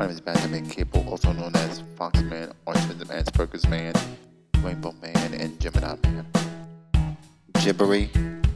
[0.00, 3.92] My name is Benjamin Caple, also known as Foxman, Orange Man, Asperger's Man,
[4.62, 6.26] Rainbow Man, and Gemini Man.
[7.56, 8.08] Jabaery,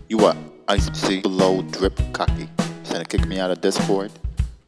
[0.08, 0.34] you are
[0.68, 2.48] ice sea below drip cocky.
[2.86, 4.10] Trying to kick me out of Discord.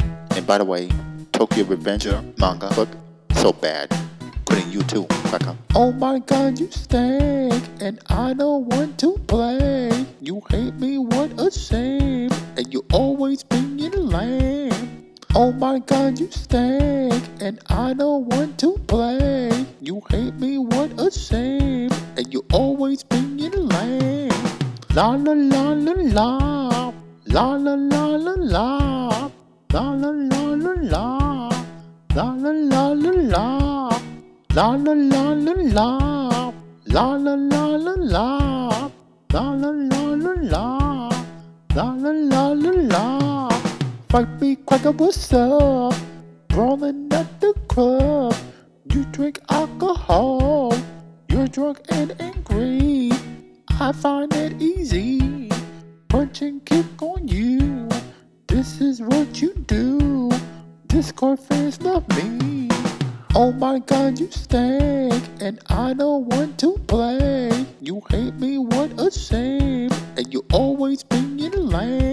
[0.01, 0.91] And by the way,
[1.33, 2.91] Tokyo Revenger manga book,
[3.37, 3.91] so bad.
[4.45, 5.57] Quitting you too, cracker.
[5.75, 10.05] Oh my god, you stink, and I don't want to play.
[10.21, 14.66] You hate me, what a shame, and you always being lame.
[15.39, 19.67] Oh my god, you stink, and I don't want to play.
[19.83, 24.31] You hate me, what a shame, and you always being lame.
[24.95, 26.93] La la la la la,
[27.27, 29.31] la la la la la,
[29.75, 31.05] la la la la la,
[32.15, 34.01] la la la la la,
[34.55, 36.53] la la la la la,
[36.87, 38.91] la la la la la,
[39.35, 41.11] la la la la la,
[41.75, 43.36] la la la la la.
[44.09, 45.93] Fight me, cracker, what's up?
[46.49, 48.37] Brawling at the club.
[48.93, 50.73] You drink alcohol.
[51.29, 53.11] You're drunk and angry.
[53.81, 55.51] I find it easy.
[56.09, 57.89] Punch and kick on you.
[58.47, 60.31] This is what you do.
[60.87, 62.69] Discord fans love me.
[63.35, 67.67] Oh my god, you stink, and I don't want to play.
[67.81, 72.06] You hate me, what a shame, and you always being lame.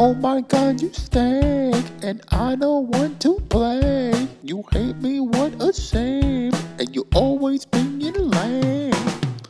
[0.00, 4.28] Oh my god, you stink, and I don't want to play.
[4.44, 8.92] You hate me, what a shame, and you always being lame.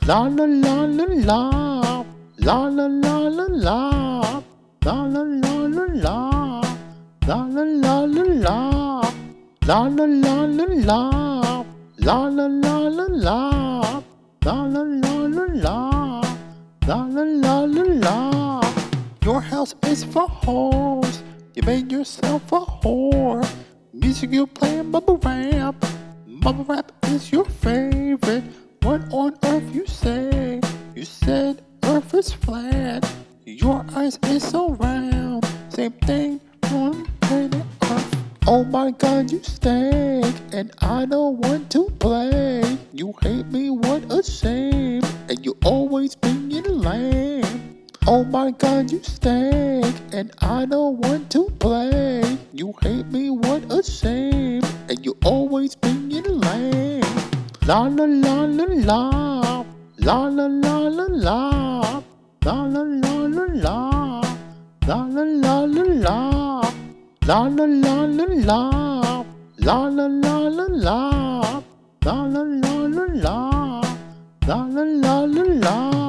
[0.07, 2.05] La la la la la,
[2.39, 4.43] la la la la la,
[4.87, 6.17] la la la la la,
[7.27, 9.03] la la la la la,
[9.67, 11.65] la la la la la,
[11.99, 13.39] la la la la la,
[14.41, 15.77] la la la la la,
[16.87, 17.98] la la la la la.
[19.29, 21.21] Your house is for whores.
[21.55, 23.47] You made yourself a whore.
[23.93, 25.75] Music you playing bubble rap.
[26.27, 28.45] Bubble rap is your favorite.
[28.81, 30.63] What on earth you say?
[30.95, 33.05] You said Earth is flat.
[33.45, 35.45] Your eyes is so round.
[35.69, 36.41] Same thing
[36.73, 38.17] on planet Earth.
[38.47, 42.79] Oh my god, you stink, and I don't want to play.
[42.95, 47.38] You hate me, what a shame, and you always being lame.
[48.11, 52.39] Oh my god, you stink, and I don't want to play.
[52.55, 57.03] You hate me, what a shame, and you always being lame.
[57.67, 59.65] La la la la la,
[59.99, 62.03] la la la la la,
[62.47, 63.77] la la la la la,
[64.87, 66.73] la la la la la,
[67.27, 69.25] la la la la la,
[69.59, 71.63] la la la la la,
[72.07, 73.83] la la la la la,
[74.47, 76.08] la la la la la.